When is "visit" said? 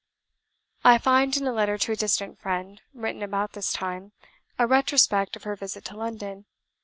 5.55-5.85